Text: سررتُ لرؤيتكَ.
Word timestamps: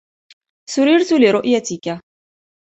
سررتُ 0.69 1.11
لرؤيتكَ. 1.13 1.99